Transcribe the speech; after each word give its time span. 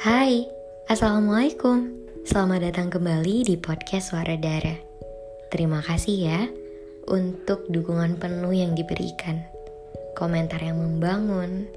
Hai, 0.00 0.48
Assalamualaikum. 0.88 1.92
Selamat 2.24 2.64
datang 2.64 2.88
kembali 2.88 3.44
di 3.44 3.60
podcast 3.60 4.08
Suara 4.08 4.32
Dara. 4.32 4.72
Terima 5.52 5.84
kasih 5.84 6.16
ya 6.24 6.48
untuk 7.04 7.68
dukungan 7.68 8.16
penuh 8.16 8.48
yang 8.48 8.72
diberikan. 8.72 9.44
Komentar 10.16 10.64
yang 10.64 10.80
membangun, 10.80 11.68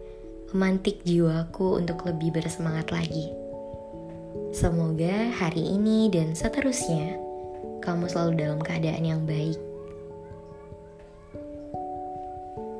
memantik 0.56 1.04
jiwaku 1.04 1.84
untuk 1.84 2.08
lebih 2.08 2.40
bersemangat 2.40 2.96
lagi. 2.96 3.28
Semoga 4.56 5.28
hari 5.36 5.76
ini 5.76 6.08
dan 6.08 6.32
seterusnya 6.32 7.20
kamu 7.84 8.08
selalu 8.08 8.40
dalam 8.40 8.64
keadaan 8.64 9.04
yang 9.04 9.28
baik. 9.28 9.60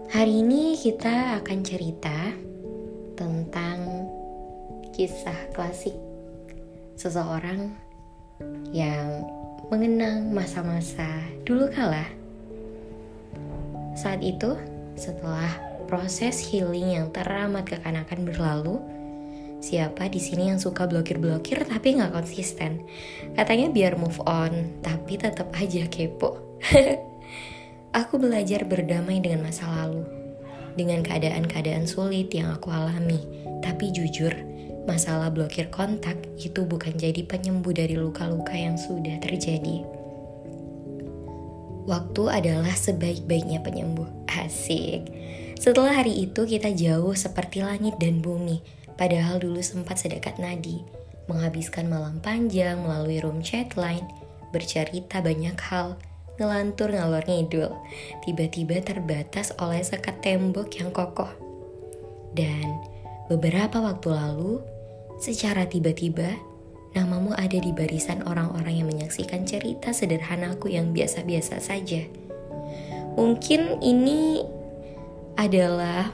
Hari 0.08 0.40
ini 0.40 0.80
kita 0.80 1.44
akan 1.44 1.60
cerita 1.68 2.32
kisah 4.94 5.50
klasik 5.58 5.98
seseorang 6.94 7.74
yang 8.70 9.26
mengenang 9.74 10.30
masa-masa 10.30 11.10
dulu 11.44 11.66
kala. 11.74 12.06
Saat 13.98 14.22
itu, 14.22 14.54
setelah 14.94 15.50
proses 15.90 16.38
healing 16.46 16.94
yang 16.94 17.08
teramat 17.10 17.66
kekanakan 17.66 18.30
berlalu, 18.30 18.78
siapa 19.66 20.10
di 20.14 20.22
sini 20.22 20.54
yang 20.54 20.62
suka 20.62 20.86
blokir-blokir 20.86 21.66
tapi 21.66 21.98
nggak 21.98 22.14
konsisten? 22.14 22.86
Katanya 23.34 23.74
biar 23.74 23.98
move 23.98 24.22
on, 24.30 24.78
tapi 24.86 25.18
tetap 25.18 25.50
aja 25.58 25.90
kepo. 25.90 26.38
aku 28.00 28.22
belajar 28.22 28.66
berdamai 28.66 29.22
dengan 29.22 29.46
masa 29.50 29.66
lalu, 29.70 30.06
dengan 30.74 31.06
keadaan-keadaan 31.06 31.86
sulit 31.86 32.34
yang 32.34 32.52
aku 32.54 32.74
alami. 32.74 33.22
Tapi 33.64 33.94
jujur, 33.94 34.34
masalah 34.84 35.32
blokir 35.32 35.72
kontak 35.72 36.20
itu 36.36 36.68
bukan 36.68 36.96
jadi 36.96 37.24
penyembuh 37.24 37.72
dari 37.72 37.96
luka-luka 37.96 38.54
yang 38.54 38.76
sudah 38.76 39.18
terjadi. 39.24 39.84
Waktu 41.84 42.24
adalah 42.32 42.72
sebaik-baiknya 42.72 43.60
penyembuh. 43.60 44.08
Asik. 44.34 45.08
Setelah 45.60 46.04
hari 46.04 46.28
itu 46.28 46.44
kita 46.44 46.74
jauh 46.76 47.16
seperti 47.16 47.64
langit 47.64 47.96
dan 48.02 48.20
bumi, 48.20 48.60
padahal 49.00 49.40
dulu 49.40 49.64
sempat 49.64 50.02
sedekat 50.02 50.36
nadi, 50.36 50.84
menghabiskan 51.32 51.88
malam 51.88 52.20
panjang 52.20 52.82
melalui 52.84 53.24
room 53.24 53.40
chat 53.40 53.72
line, 53.80 54.04
bercerita 54.52 55.24
banyak 55.24 55.56
hal, 55.56 55.96
ngelantur 56.38 56.94
ngalor 56.94 57.26
ngidul, 57.26 57.70
tiba-tiba 58.26 58.82
terbatas 58.82 59.54
oleh 59.62 59.82
sekat 59.82 60.22
tembok 60.24 60.70
yang 60.78 60.90
kokoh. 60.90 61.30
Dan 62.34 62.82
beberapa 63.30 63.78
waktu 63.78 64.10
lalu, 64.10 64.62
Secara 65.24 65.70
tiba-tiba, 65.70 66.36
namamu 66.98 67.32
ada 67.38 67.56
di 67.56 67.72
barisan 67.72 68.28
orang-orang 68.28 68.84
yang 68.84 68.88
menyaksikan 68.92 69.46
cerita 69.48 69.94
sederhanaku 69.96 70.74
yang 70.74 70.92
biasa-biasa 70.92 71.64
saja. 71.64 72.04
Mungkin 73.16 73.80
ini 73.80 74.44
adalah 75.38 76.12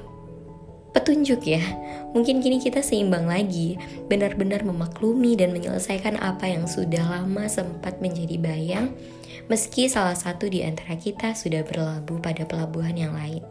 petunjuk 1.00 1.48
ya. 1.48 1.64
Mungkin 2.12 2.44
kini 2.44 2.60
kita 2.60 2.84
seimbang 2.84 3.32
lagi, 3.32 3.80
benar-benar 4.12 4.68
memaklumi 4.68 5.40
dan 5.40 5.56
menyelesaikan 5.56 6.20
apa 6.20 6.52
yang 6.52 6.68
sudah 6.68 7.02
lama 7.08 7.48
sempat 7.48 8.04
menjadi 8.04 8.36
bayang, 8.36 8.92
meski 9.48 9.88
salah 9.88 10.20
satu 10.20 10.52
di 10.52 10.62
antara 10.68 11.00
kita 11.00 11.32
sudah 11.32 11.64
berlabuh 11.64 12.20
pada 12.20 12.44
pelabuhan 12.44 13.00
yang 13.00 13.16
lain. 13.16 13.42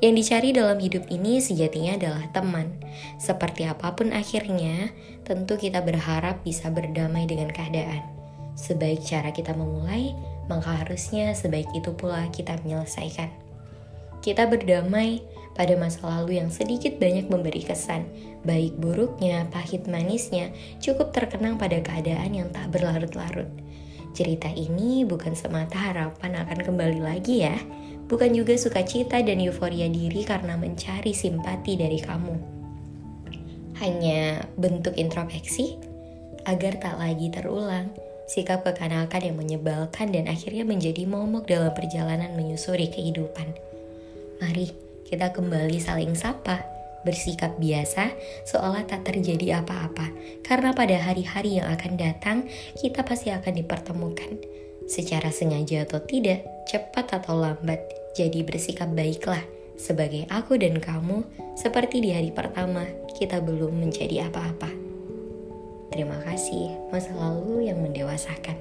Yang 0.00 0.14
dicari 0.16 0.48
dalam 0.56 0.80
hidup 0.80 1.04
ini 1.12 1.44
sejatinya 1.44 2.00
adalah 2.00 2.24
teman. 2.32 2.72
Seperti 3.20 3.68
apa 3.68 3.92
pun 3.92 4.16
akhirnya, 4.16 4.88
tentu 5.28 5.60
kita 5.60 5.84
berharap 5.84 6.40
bisa 6.40 6.72
berdamai 6.72 7.28
dengan 7.28 7.52
keadaan. 7.52 8.00
Sebaik 8.56 9.04
cara 9.04 9.28
kita 9.28 9.52
memulai, 9.52 10.16
maka 10.48 10.84
harusnya 10.84 11.36
sebaik 11.36 11.68
itu 11.76 11.92
pula 11.92 12.24
kita 12.32 12.56
menyelesaikan. 12.64 13.28
Kita 14.24 14.48
berdamai 14.48 15.20
pada 15.54 15.74
masa 15.74 16.06
lalu 16.06 16.38
yang 16.38 16.48
sedikit 16.48 16.96
banyak 16.96 17.26
memberi 17.26 17.66
kesan, 17.66 18.06
baik 18.46 18.78
buruknya, 18.78 19.44
pahit 19.50 19.84
manisnya, 19.90 20.54
cukup 20.78 21.10
terkenang 21.10 21.58
pada 21.58 21.82
keadaan 21.82 22.32
yang 22.32 22.48
tak 22.54 22.70
berlarut-larut. 22.70 23.50
Cerita 24.14 24.50
ini 24.50 25.06
bukan 25.06 25.38
semata 25.38 25.78
harapan 25.78 26.42
akan 26.42 26.58
kembali 26.66 27.00
lagi 27.02 27.46
ya, 27.46 27.54
bukan 28.10 28.34
juga 28.34 28.58
sukacita 28.58 29.22
dan 29.22 29.38
euforia 29.38 29.86
diri 29.86 30.26
karena 30.26 30.58
mencari 30.58 31.14
simpati 31.14 31.78
dari 31.78 31.98
kamu. 32.02 32.34
Hanya 33.78 34.44
bentuk 34.58 34.98
introspeksi 34.98 35.78
agar 36.44 36.80
tak 36.82 36.96
lagi 36.98 37.30
terulang 37.30 37.92
sikap 38.30 38.62
kekanakan 38.62 39.22
yang 39.26 39.36
menyebalkan 39.36 40.14
dan 40.14 40.30
akhirnya 40.30 40.62
menjadi 40.62 41.02
momok 41.02 41.50
dalam 41.50 41.74
perjalanan 41.74 42.30
menyusuri 42.38 42.86
kehidupan. 42.86 43.50
Mari 44.38 44.89
kita 45.10 45.34
kembali 45.34 45.82
saling 45.82 46.14
sapa, 46.14 46.62
bersikap 47.02 47.58
biasa 47.58 48.14
seolah 48.46 48.86
tak 48.86 49.10
terjadi 49.10 49.58
apa-apa, 49.58 50.14
karena 50.46 50.70
pada 50.70 50.94
hari-hari 51.02 51.58
yang 51.58 51.66
akan 51.66 51.98
datang 51.98 52.46
kita 52.78 53.02
pasti 53.02 53.34
akan 53.34 53.58
dipertemukan. 53.58 54.38
Secara 54.86 55.34
sengaja 55.34 55.82
atau 55.82 55.98
tidak, 56.02 56.46
cepat 56.70 57.10
atau 57.18 57.42
lambat, 57.42 57.82
jadi 58.14 58.46
bersikap 58.46 58.90
baiklah 58.94 59.42
sebagai 59.74 60.30
aku 60.30 60.54
dan 60.60 60.78
kamu 60.78 61.26
seperti 61.58 62.04
di 62.04 62.14
hari 62.14 62.30
pertama 62.30 62.86
kita 63.18 63.42
belum 63.42 63.82
menjadi 63.82 64.30
apa-apa. 64.30 64.70
Terima 65.90 66.22
kasih 66.22 66.70
masa 66.94 67.10
lalu 67.18 67.66
yang 67.66 67.82
mendewasakan. 67.82 68.54